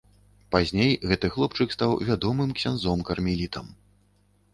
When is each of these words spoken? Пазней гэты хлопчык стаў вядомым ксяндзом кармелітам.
Пазней 0.53 0.93
гэты 1.11 1.29
хлопчык 1.35 1.75
стаў 1.75 1.93
вядомым 2.07 2.55
ксяндзом 2.61 3.05
кармелітам. 3.11 3.65